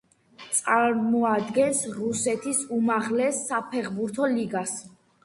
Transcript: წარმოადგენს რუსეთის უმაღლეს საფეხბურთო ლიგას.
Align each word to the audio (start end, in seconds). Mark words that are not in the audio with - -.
წარმოადგენს 0.59 1.81
რუსეთის 1.97 2.63
უმაღლეს 2.79 3.43
საფეხბურთო 3.51 4.31
ლიგას. 4.33 4.75